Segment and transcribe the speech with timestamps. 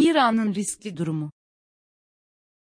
[0.00, 1.30] İran'ın riskli durumu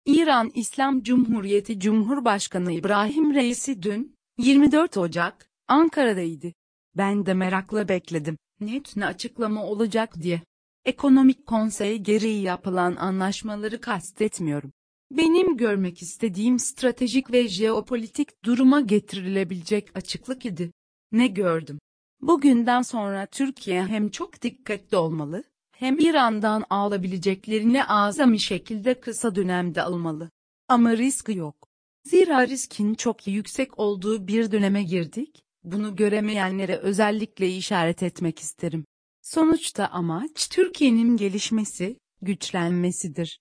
[0.06, 6.53] İran İslam Cumhuriyeti Cumhurbaşkanı İbrahim Reisi dün, 24 Ocak, Ankara'daydı.
[6.96, 10.42] Ben de merakla bekledim, ne açıklama olacak diye.
[10.84, 14.73] Ekonomik konsey gereği yapılan anlaşmaları kastetmiyorum.
[15.11, 20.73] Benim görmek istediğim stratejik ve jeopolitik duruma getirilebilecek açıklık idi.
[21.12, 21.79] Ne gördüm?
[22.21, 25.45] Bugünden sonra Türkiye hem çok dikkatli olmalı,
[25.83, 30.31] hem İran'dan alabileceklerini azami şekilde kısa dönemde almalı.
[30.68, 31.68] Ama riski yok.
[32.05, 38.84] Zira riskin çok yüksek olduğu bir döneme girdik, bunu göremeyenlere özellikle işaret etmek isterim.
[39.23, 43.41] Sonuçta amaç Türkiye'nin gelişmesi, güçlenmesidir.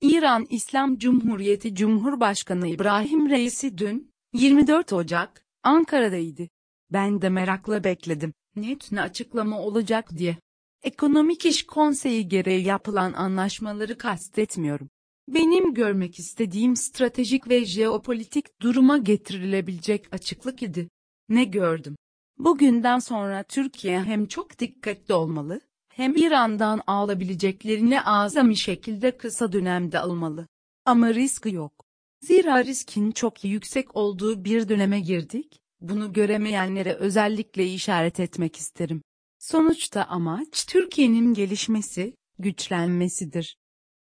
[0.00, 6.48] İran İslam Cumhuriyeti Cumhurbaşkanı İbrahim Reisi dün, 24 Ocak, Ankara'daydı.
[6.92, 10.36] Ben de merakla bekledim, net ne açıklama olacak diye.
[10.82, 14.88] Ekonomik İş Konseyi gereği yapılan anlaşmaları kastetmiyorum.
[15.28, 20.88] Benim görmek istediğim stratejik ve jeopolitik duruma getirilebilecek açıklık idi.
[21.28, 21.96] Ne gördüm?
[22.38, 30.46] Bugünden sonra Türkiye hem çok dikkatli olmalı, hem İran'dan alabileceklerini azami şekilde kısa dönemde almalı.
[30.84, 31.72] Ama riski yok.
[32.20, 39.02] Zira riskin çok yüksek olduğu bir döneme girdik, bunu göremeyenlere özellikle işaret etmek isterim.
[39.38, 43.56] Sonuçta amaç Türkiye'nin gelişmesi, güçlenmesidir.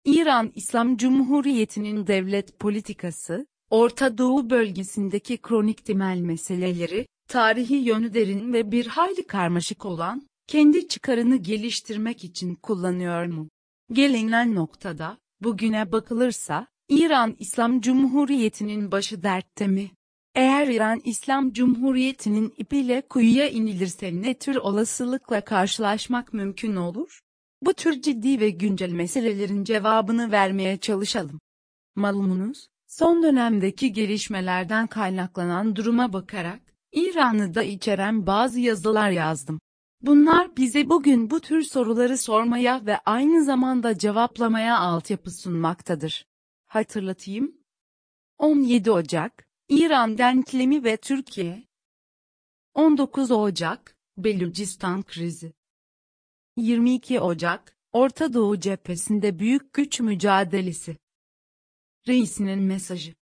[0.05, 8.71] İran İslam Cumhuriyeti'nin devlet politikası, Orta Doğu bölgesindeki kronik temel meseleleri, tarihi yönü derin ve
[8.71, 13.49] bir hayli karmaşık olan, kendi çıkarını geliştirmek için kullanıyor mu?
[13.91, 19.91] Gelinen noktada, bugüne bakılırsa, İran İslam Cumhuriyeti'nin başı dertte mi?
[20.37, 27.21] Eğer İran İslam Cumhuriyeti'nin ipiyle kuyuya inilirse ne tür olasılıkla karşılaşmak mümkün olur?
[27.61, 31.39] Bu tür ciddi ve güncel meselelerin cevabını vermeye çalışalım.
[31.95, 39.59] Malumunuz, son dönemdeki gelişmelerden kaynaklanan duruma bakarak, İran'ı da içeren bazı yazılar yazdım.
[40.01, 46.25] Bunlar bize bugün bu tür soruları sormaya ve aynı zamanda cevaplamaya altyapı sunmaktadır.
[46.67, 47.57] Hatırlatayım.
[48.37, 51.67] 17 Ocak, İran denklemi ve Türkiye.
[52.73, 55.53] 19 Ocak, Belucistan krizi.
[56.57, 60.97] 22 Ocak, Orta Doğu cephesinde büyük güç mücadelesi.
[62.07, 63.15] Reisinin mesajı.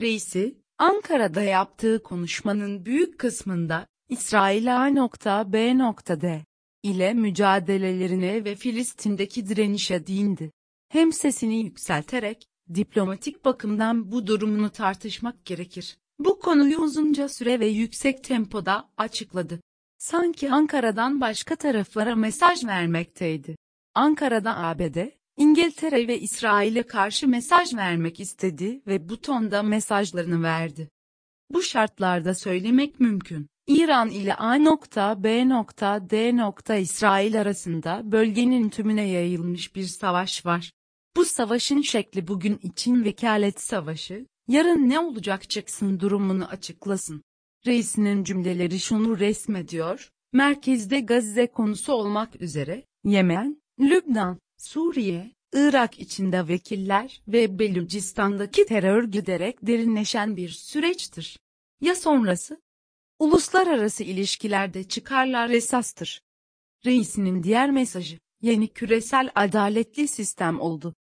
[0.00, 6.44] Reisi, Ankara'da yaptığı konuşmanın büyük kısmında, İsrail A.B.D.
[6.82, 10.52] ile mücadelelerine ve Filistin'deki direnişe değindi.
[10.88, 15.96] Hem sesini yükselterek, diplomatik bakımdan bu durumunu tartışmak gerekir.
[16.18, 19.60] Bu konuyu uzunca süre ve yüksek tempoda açıkladı.
[19.98, 23.56] Sanki Ankara'dan başka taraflara mesaj vermekteydi.
[23.94, 24.96] Ankara'da ABD,
[25.36, 30.90] İngiltere ve İsrail'e karşı mesaj vermek istedi ve bu tonda mesajlarını verdi.
[31.50, 33.46] Bu şartlarda söylemek mümkün.
[33.66, 36.80] İran ile A.B.D.
[36.80, 40.72] İsrail arasında bölgenin tümüne yayılmış bir savaş var.
[41.16, 47.22] Bu savaşın şekli bugün için vekalet savaşı, yarın ne olacak çıksın durumunu açıklasın.
[47.66, 57.22] Reisinin cümleleri şunu resmediyor, merkezde Gazze konusu olmak üzere, Yemen, Lübnan, Suriye, Irak içinde vekiller
[57.28, 61.38] ve Belucistan'daki terör giderek derinleşen bir süreçtir.
[61.80, 62.60] Ya sonrası?
[63.18, 66.22] Uluslararası ilişkilerde çıkarlar esastır.
[66.86, 70.94] Reisinin diğer mesajı, yeni küresel adaletli sistem oldu.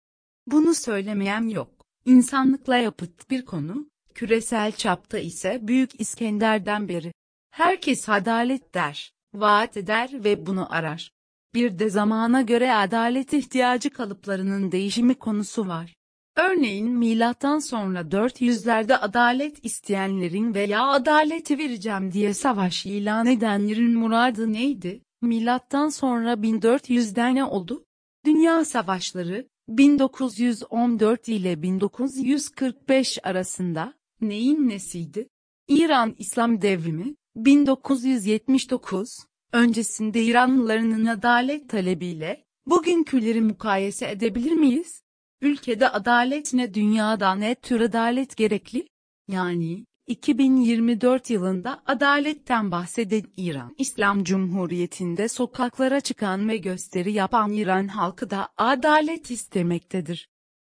[0.50, 1.70] Bunu söylemeyen yok.
[2.04, 7.12] İnsanlıkla yapıt bir konu, küresel çapta ise Büyük İskender'den beri.
[7.50, 11.12] Herkes adalet der, vaat eder ve bunu arar.
[11.54, 15.94] Bir de zamana göre adalet ihtiyacı kalıplarının değişimi konusu var.
[16.36, 25.02] Örneğin milattan sonra 400'lerde adalet isteyenlerin veya adaleti vereceğim diye savaş ilan edenlerin muradı neydi?
[25.22, 27.84] Milattan sonra 1400'de ne oldu?
[28.26, 35.28] Dünya savaşları 1914 ile 1945 arasında neyin nesiydi?
[35.68, 39.18] İran İslam Devrimi 1979
[39.52, 45.02] öncesinde İranlıların adalet talebiyle bugünküleri mukayese edebilir miyiz?
[45.40, 48.88] Ülkede adalet ne dünyada ne tür adalet gerekli?
[49.28, 58.30] Yani, 2024 yılında adaletten bahseden İran İslam Cumhuriyeti'nde sokaklara çıkan ve gösteri yapan İran halkı
[58.30, 60.28] da adalet istemektedir.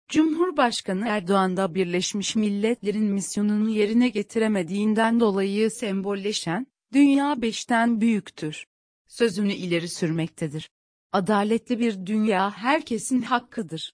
[0.08, 8.66] Cumhurbaşkanı Erdoğan da Birleşmiş Milletler'in misyonunu yerine getiremediğinden dolayı sembolleşen, dünya beşten büyüktür.
[9.08, 10.70] Sözünü ileri sürmektedir.
[11.12, 13.94] Adaletli bir dünya herkesin hakkıdır.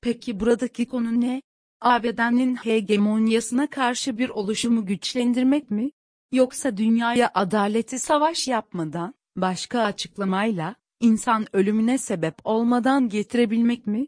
[0.00, 1.42] Peki buradaki konu ne?
[1.80, 5.90] ABD'nin hegemonyasına karşı bir oluşumu güçlendirmek mi?
[6.32, 14.06] Yoksa dünyaya adaleti savaş yapmadan, başka açıklamayla, insan ölümüne sebep olmadan getirebilmek mi?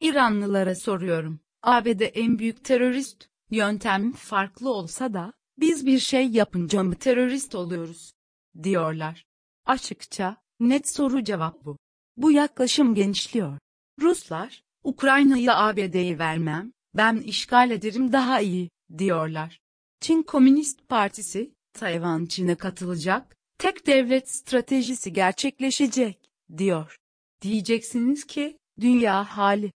[0.00, 1.40] İranlılara soruyorum.
[1.62, 8.12] ABD en büyük terörist, yöntem farklı olsa da, biz bir şey yapınca mı terörist oluyoruz?
[8.62, 9.26] Diyorlar.
[9.66, 11.78] Açıkça, net soru cevap bu.
[12.16, 13.58] Bu yaklaşım genişliyor.
[14.00, 19.60] Ruslar, Ukrayna'yı ABD'ye vermem, ben işgal ederim daha iyi, diyorlar.
[20.00, 26.96] Çin Komünist Partisi, Tayvan Çin'e katılacak, tek devlet stratejisi gerçekleşecek, diyor.
[27.42, 29.72] Diyeceksiniz ki, dünya hali.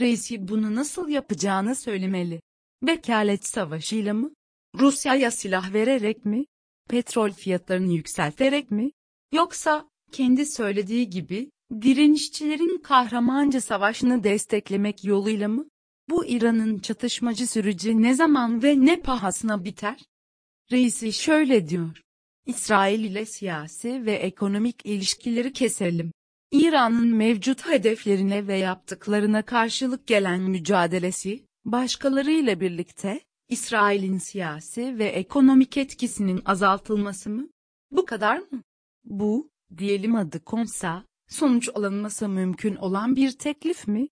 [0.00, 2.40] Reisi bunu nasıl yapacağını söylemeli.
[2.82, 4.34] Vekalet savaşıyla mı?
[4.78, 6.44] Rusya'ya silah vererek mi?
[6.88, 8.90] Petrol fiyatlarını yükselterek mi?
[9.32, 11.50] Yoksa, kendi söylediği gibi,
[11.82, 15.68] direnişçilerin kahramanca savaşını desteklemek yoluyla mı?
[16.08, 20.00] Bu İran'ın çatışmacı süreci ne zaman ve ne pahasına biter?
[20.72, 22.00] Reisi şöyle diyor.
[22.46, 26.12] İsrail ile siyasi ve ekonomik ilişkileri keselim.
[26.52, 36.42] İran'ın mevcut hedeflerine ve yaptıklarına karşılık gelen mücadelesi, başkalarıyla birlikte, İsrail'in siyasi ve ekonomik etkisinin
[36.44, 37.48] azaltılması mı?
[37.90, 38.62] Bu kadar mı?
[39.04, 44.08] Bu, diyelim adı konsa, sonuç alınması mümkün olan bir teklif mi?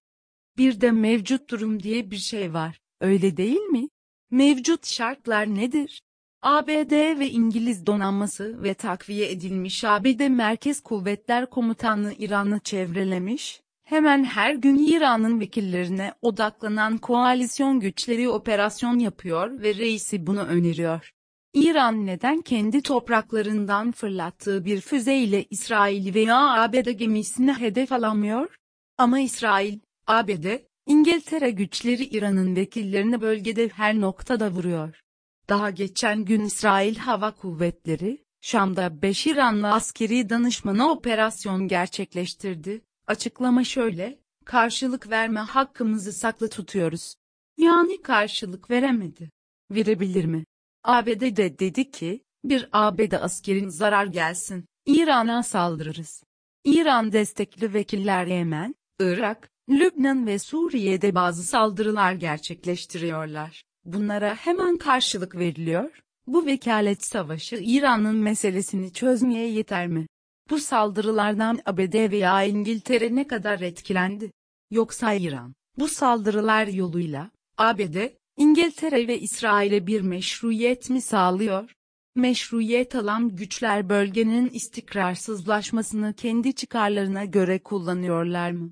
[0.59, 3.89] Bir de mevcut durum diye bir şey var, öyle değil mi?
[4.31, 6.03] Mevcut şartlar nedir?
[6.43, 14.55] ABD ve İngiliz donanması ve takviye edilmiş ABD Merkez Kuvvetler Komutanlığı İran'ı çevrelemiş, hemen her
[14.55, 21.11] gün İran'ın vekillerine odaklanan koalisyon güçleri operasyon yapıyor ve reisi bunu öneriyor.
[21.55, 28.57] İran neden kendi topraklarından fırlattığı bir füzeyle İsrail veya ABD gemisini hedef alamıyor?
[28.99, 29.79] Ama İsrail,
[30.13, 30.47] ABD,
[30.87, 35.01] İngiltere güçleri İran'ın vekillerini bölgede her noktada vuruyor.
[35.49, 42.85] Daha geçen gün İsrail Hava Kuvvetleri, Şam'da 5 İranlı askeri danışmana operasyon gerçekleştirdi.
[43.07, 47.15] Açıklama şöyle, karşılık verme hakkımızı saklı tutuyoruz.
[47.59, 49.31] Yani karşılık veremedi.
[49.71, 50.45] Verebilir mi?
[50.85, 56.23] ABD de dedi ki, bir ABD askerin zarar gelsin, İran'a saldırırız.
[56.65, 63.65] İran destekli vekiller Yemen, Irak, Lübnan ve Suriye'de bazı saldırılar gerçekleştiriyorlar.
[63.85, 66.03] Bunlara hemen karşılık veriliyor.
[66.27, 70.07] Bu vekalet savaşı İran'ın meselesini çözmeye yeter mi?
[70.51, 74.31] Bu saldırılardan ABD veya İngiltere ne kadar etkilendi?
[74.71, 77.97] Yoksa İran, bu saldırılar yoluyla, ABD,
[78.37, 81.73] İngiltere ve İsrail'e bir meşruiyet mi sağlıyor?
[82.15, 88.71] Meşruiyet alan güçler bölgenin istikrarsızlaşmasını kendi çıkarlarına göre kullanıyorlar mı?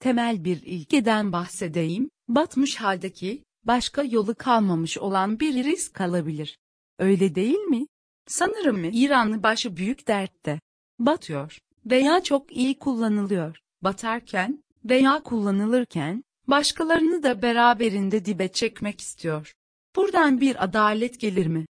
[0.00, 6.58] Temel bir ilkeden bahsedeyim, batmış haldeki, başka yolu kalmamış olan bir risk alabilir.
[6.98, 7.86] Öyle değil mi?
[8.26, 10.60] Sanırım İranlı başı büyük dertte.
[10.98, 13.58] Batıyor veya çok iyi kullanılıyor.
[13.82, 19.54] Batarken veya kullanılırken başkalarını da beraberinde dibe çekmek istiyor.
[19.96, 21.66] Buradan bir adalet gelir mi?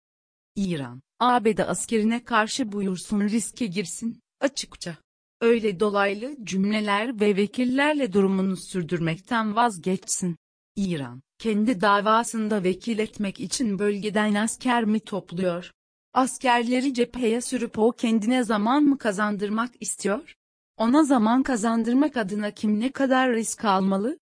[0.57, 4.97] İran, ABD askerine karşı buyursun riske girsin, açıkça.
[5.41, 10.37] Öyle dolaylı cümleler ve vekillerle durumunu sürdürmekten vazgeçsin.
[10.77, 15.71] İran, kendi davasında vekil etmek için bölgeden asker mi topluyor?
[16.15, 20.35] Askerleri cepheye sürüp o kendine zaman mı kazandırmak istiyor?
[20.77, 24.19] Ona zaman kazandırmak adına kim ne kadar risk almalı?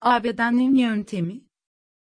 [0.00, 1.40] ABD'nin yöntemi?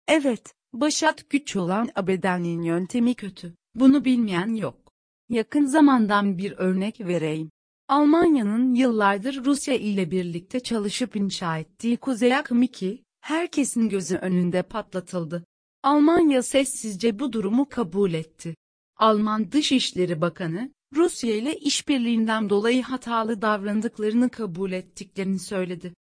[0.09, 3.54] Evet, başat güç olan ABD'nin yöntemi kötü.
[3.75, 4.92] Bunu bilmeyen yok.
[5.28, 7.50] Yakın zamandan bir örnek vereyim.
[7.88, 15.45] Almanya'nın yıllardır Rusya ile birlikte çalışıp inşa ettiği Kuzey Akım 2, herkesin gözü önünde patlatıldı.
[15.83, 18.55] Almanya sessizce bu durumu kabul etti.
[18.97, 25.95] Alman Dışişleri Bakanı, Rusya ile işbirliğinden dolayı hatalı davrandıklarını kabul ettiklerini söyledi.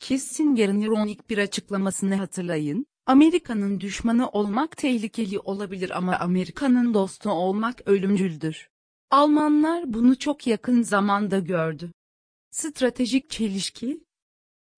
[0.00, 8.69] Kissinger'in ironik bir açıklamasını hatırlayın, Amerika'nın düşmanı olmak tehlikeli olabilir ama Amerika'nın dostu olmak ölümcüldür.
[9.10, 11.92] Almanlar bunu çok yakın zamanda gördü.
[12.50, 14.04] Stratejik çelişki.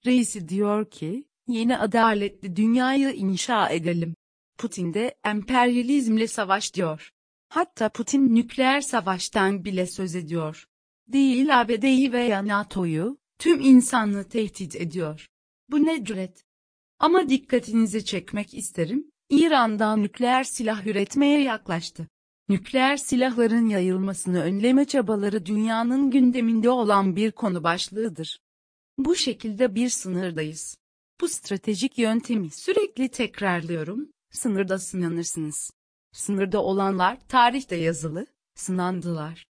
[0.06, 4.14] Reisi diyor ki, yeni adaletli dünyayı inşa edelim.
[4.58, 7.10] Putin de emperyalizmle savaş diyor.
[7.48, 10.66] Hatta Putin nükleer savaştan bile söz ediyor.
[11.08, 15.28] Değil ABD'yi veya NATO'yu, tüm insanlığı tehdit ediyor.
[15.70, 16.44] Bu ne cüret?
[16.98, 22.08] Ama dikkatinizi çekmek isterim, İran'dan nükleer silah üretmeye yaklaştı.
[22.48, 28.40] Nükleer silahların yayılmasını önleme çabaları dünyanın gündeminde olan bir konu başlığıdır.
[28.98, 30.76] Bu şekilde bir sınırdayız.
[31.20, 35.70] Bu stratejik yöntemi sürekli tekrarlıyorum, sınırda sınanırsınız.
[36.12, 39.46] Sınırda olanlar tarihte yazılı, sınandılar.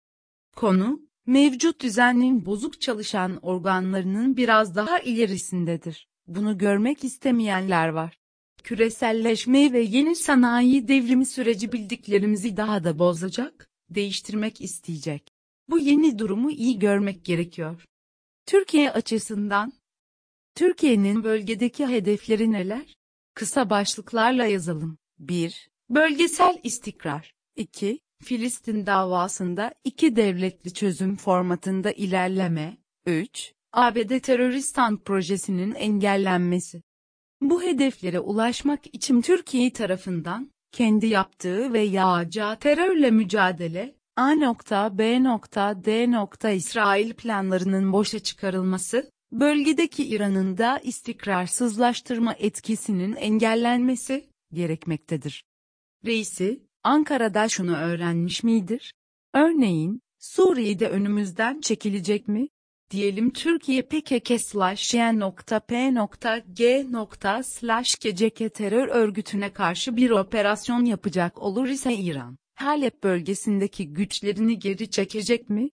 [0.55, 6.07] Konu, mevcut düzenin bozuk çalışan organlarının biraz daha ilerisindedir.
[6.27, 8.18] Bunu görmek istemeyenler var.
[8.63, 15.27] Küreselleşme ve yeni sanayi devrimi süreci bildiklerimizi daha da bozacak, değiştirmek isteyecek.
[15.69, 17.85] Bu yeni durumu iyi görmek gerekiyor.
[18.45, 19.73] Türkiye açısından
[20.55, 22.97] Türkiye'nin bölgedeki hedefleri neler?
[23.33, 24.97] Kısa başlıklarla yazalım.
[25.19, 25.69] 1.
[25.89, 27.33] Bölgesel istikrar.
[27.55, 27.99] 2.
[28.23, 32.77] Filistin davasında iki devletli çözüm formatında ilerleme.
[33.05, 33.53] 3.
[33.73, 36.81] ABD teröristan projesinin engellenmesi.
[37.41, 46.55] Bu hedeflere ulaşmak için Türkiye tarafından kendi yaptığı ve yağacağı terörle mücadele, A.B.D.
[46.55, 55.45] İsrail planlarının boşa çıkarılması, bölgedeki İran'ın da istikrarsızlaştırma etkisinin engellenmesi gerekmektedir.
[56.05, 58.93] Reisi, Ankara'da şunu öğrenmiş midir?
[59.33, 62.47] Örneğin, Suriye'de önümüzden çekilecek mi?
[62.91, 66.85] Diyelim Türkiye PKK slash y.p.g.
[67.43, 74.89] slash KCK terör örgütüne karşı bir operasyon yapacak olur ise İran, Halep bölgesindeki güçlerini geri
[74.89, 75.69] çekecek mi?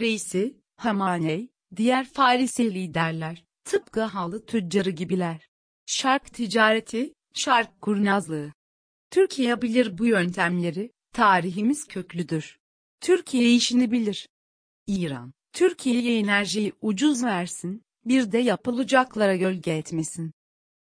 [0.00, 5.48] Reisi, Hamaney, diğer Farisi liderler, tıpkı halı tüccarı gibiler.
[5.86, 8.52] Şark ticareti, şark kurnazlığı.
[9.10, 12.58] Türkiye bilir bu yöntemleri, tarihimiz köklüdür.
[13.00, 14.28] Türkiye işini bilir.
[14.86, 20.32] İran, Türkiye'ye enerjiyi ucuz versin, bir de yapılacaklara gölge etmesin.